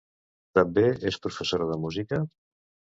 [0.59, 2.25] També és professora de música?